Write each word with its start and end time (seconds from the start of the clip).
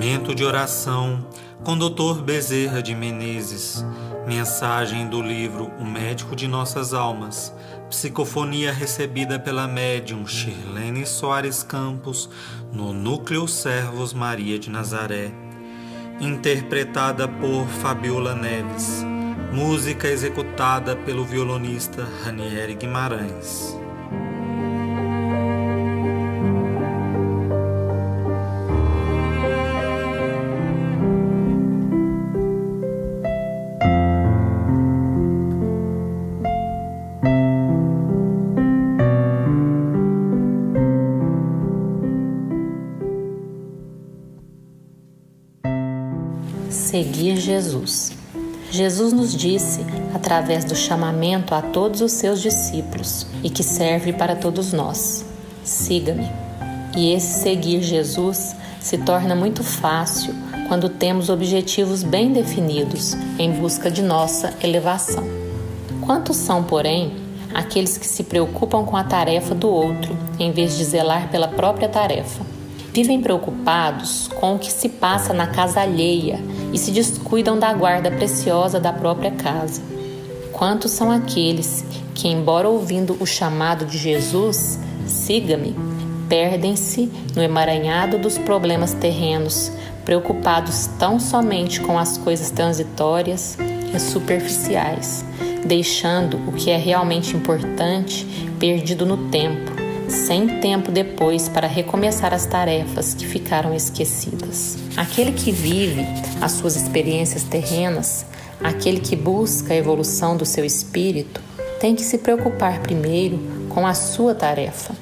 Momento 0.00 0.34
de 0.34 0.42
oração 0.42 1.26
com 1.62 1.76
Dr. 1.76 2.22
Bezerra 2.22 2.82
de 2.82 2.94
Menezes. 2.94 3.84
Mensagem 4.26 5.06
do 5.06 5.20
livro 5.20 5.70
O 5.78 5.84
Médico 5.84 6.34
de 6.34 6.48
Nossas 6.48 6.94
Almas. 6.94 7.54
Psicofonia 7.90 8.72
recebida 8.72 9.38
pela 9.38 9.68
médium 9.68 10.26
Shirlene 10.26 11.04
Soares 11.04 11.62
Campos 11.62 12.30
no 12.72 12.94
Núcleo 12.94 13.46
Servos 13.46 14.14
Maria 14.14 14.58
de 14.58 14.70
Nazaré. 14.70 15.30
Interpretada 16.18 17.28
por 17.28 17.66
Fabiola 17.82 18.34
Neves. 18.34 19.04
Música 19.52 20.08
executada 20.08 20.96
pelo 20.96 21.26
violonista 21.26 22.08
Ranieri 22.24 22.74
Guimarães. 22.74 23.78
Seguir 46.90 47.36
Jesus. 47.36 48.10
Jesus 48.68 49.12
nos 49.12 49.32
disse, 49.32 49.78
através 50.12 50.64
do 50.64 50.74
chamamento 50.74 51.54
a 51.54 51.62
todos 51.62 52.00
os 52.00 52.10
seus 52.10 52.42
discípulos, 52.42 53.28
e 53.44 53.48
que 53.48 53.62
serve 53.62 54.12
para 54.12 54.34
todos 54.34 54.72
nós: 54.72 55.24
siga-me. 55.62 56.28
E 56.96 57.12
esse 57.12 57.42
seguir 57.42 57.80
Jesus 57.80 58.56
se 58.80 58.98
torna 58.98 59.36
muito 59.36 59.62
fácil 59.62 60.34
quando 60.66 60.88
temos 60.88 61.28
objetivos 61.28 62.02
bem 62.02 62.32
definidos 62.32 63.14
em 63.38 63.52
busca 63.52 63.88
de 63.88 64.02
nossa 64.02 64.52
elevação. 64.60 65.22
Quantos 66.00 66.38
são, 66.38 66.64
porém, 66.64 67.12
aqueles 67.54 67.96
que 67.96 68.06
se 68.06 68.24
preocupam 68.24 68.84
com 68.84 68.96
a 68.96 69.04
tarefa 69.04 69.54
do 69.54 69.70
outro 69.70 70.18
em 70.40 70.50
vez 70.50 70.76
de 70.76 70.82
zelar 70.82 71.30
pela 71.30 71.46
própria 71.46 71.88
tarefa? 71.88 72.49
Vivem 72.92 73.20
preocupados 73.20 74.28
com 74.34 74.56
o 74.56 74.58
que 74.58 74.72
se 74.72 74.88
passa 74.88 75.32
na 75.32 75.46
casa 75.46 75.80
alheia 75.80 76.40
e 76.72 76.78
se 76.78 76.90
descuidam 76.90 77.56
da 77.56 77.72
guarda 77.72 78.10
preciosa 78.10 78.80
da 78.80 78.92
própria 78.92 79.30
casa. 79.30 79.80
Quantos 80.52 80.90
são 80.90 81.10
aqueles 81.10 81.84
que, 82.14 82.26
embora 82.26 82.68
ouvindo 82.68 83.16
o 83.20 83.26
chamado 83.26 83.86
de 83.86 83.96
Jesus, 83.96 84.76
siga-me, 85.06 85.76
perdem-se 86.28 87.10
no 87.36 87.42
emaranhado 87.42 88.18
dos 88.18 88.36
problemas 88.36 88.92
terrenos, 88.92 89.70
preocupados 90.04 90.88
tão 90.98 91.20
somente 91.20 91.80
com 91.80 91.96
as 91.96 92.18
coisas 92.18 92.50
transitórias 92.50 93.56
e 93.94 94.00
superficiais, 94.00 95.24
deixando 95.64 96.38
o 96.48 96.52
que 96.52 96.70
é 96.70 96.76
realmente 96.76 97.36
importante 97.36 98.26
perdido 98.58 99.06
no 99.06 99.28
tempo 99.30 99.69
sem 100.10 100.60
tempo 100.60 100.90
depois 100.90 101.48
para 101.48 101.66
recomeçar 101.66 102.34
as 102.34 102.46
tarefas 102.46 103.14
que 103.14 103.26
ficaram 103.26 103.74
esquecidas. 103.74 104.76
Aquele 104.96 105.32
que 105.32 105.52
vive 105.52 106.04
as 106.40 106.52
suas 106.52 106.76
experiências 106.76 107.44
terrenas, 107.44 108.26
aquele 108.62 109.00
que 109.00 109.16
busca 109.16 109.72
a 109.72 109.76
evolução 109.76 110.36
do 110.36 110.44
seu 110.44 110.64
espírito, 110.64 111.40
tem 111.78 111.94
que 111.94 112.02
se 112.02 112.18
preocupar 112.18 112.80
primeiro 112.80 113.38
com 113.68 113.86
a 113.86 113.94
sua 113.94 114.34
tarefa, 114.34 114.94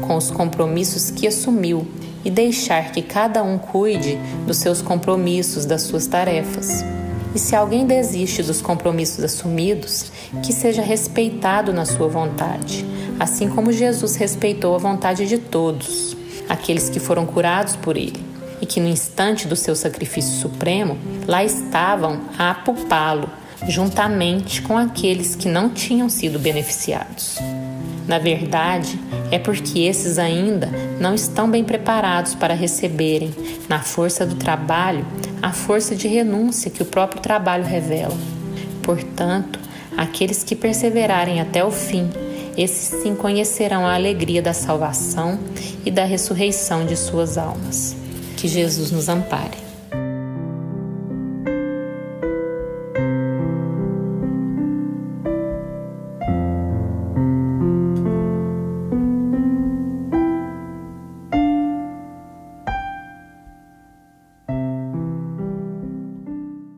com 0.00 0.16
os 0.16 0.30
compromissos 0.30 1.10
que 1.10 1.26
assumiu 1.26 1.86
e 2.24 2.30
deixar 2.30 2.90
que 2.90 3.02
cada 3.02 3.42
um 3.44 3.56
cuide 3.56 4.18
dos 4.46 4.56
seus 4.56 4.82
compromissos, 4.82 5.64
das 5.64 5.82
suas 5.82 6.08
tarefas. 6.08 6.84
E 7.32 7.38
se 7.38 7.54
alguém 7.54 7.86
desiste 7.86 8.42
dos 8.42 8.60
compromissos 8.60 9.22
assumidos, 9.22 10.10
que 10.42 10.52
seja 10.52 10.82
respeitado 10.82 11.72
na 11.72 11.84
sua 11.84 12.08
vontade, 12.08 12.84
assim 13.18 13.48
como 13.48 13.72
Jesus 13.72 14.16
respeitou 14.16 14.74
a 14.74 14.78
vontade 14.78 15.26
de 15.26 15.38
todos, 15.38 16.16
aqueles 16.48 16.88
que 16.88 17.00
foram 17.00 17.26
curados 17.26 17.76
por 17.76 17.96
ele, 17.96 18.20
e 18.60 18.66
que 18.66 18.80
no 18.80 18.88
instante 18.88 19.46
do 19.46 19.56
seu 19.56 19.74
sacrifício 19.74 20.40
supremo, 20.40 20.96
lá 21.26 21.44
estavam 21.44 22.20
a 22.38 22.50
apupá-lo, 22.50 23.28
juntamente 23.68 24.62
com 24.62 24.76
aqueles 24.76 25.34
que 25.34 25.48
não 25.48 25.70
tinham 25.70 26.08
sido 26.08 26.38
beneficiados. 26.38 27.38
Na 28.06 28.18
verdade, 28.18 29.00
é 29.32 29.38
porque 29.38 29.80
esses 29.80 30.16
ainda 30.18 30.70
não 31.00 31.14
estão 31.14 31.50
bem 31.50 31.64
preparados 31.64 32.34
para 32.34 32.54
receberem, 32.54 33.34
na 33.68 33.80
força 33.80 34.24
do 34.24 34.36
trabalho, 34.36 35.04
a 35.42 35.52
força 35.52 35.96
de 35.96 36.06
renúncia 36.06 36.70
que 36.70 36.82
o 36.82 36.86
próprio 36.86 37.20
trabalho 37.20 37.64
revela. 37.64 38.16
Portanto, 38.82 39.58
aqueles 39.96 40.44
que 40.44 40.54
perseverarem 40.54 41.40
até 41.40 41.64
o 41.64 41.72
fim, 41.72 42.08
esses 42.56 43.02
sim 43.02 43.14
conhecerão 43.14 43.86
a 43.86 43.94
alegria 43.94 44.40
da 44.40 44.52
salvação 44.52 45.38
e 45.84 45.90
da 45.90 46.04
ressurreição 46.04 46.86
de 46.86 46.96
suas 46.96 47.36
almas. 47.36 47.96
Que 48.36 48.48
Jesus 48.48 48.90
nos 48.90 49.08
ampare. 49.08 49.66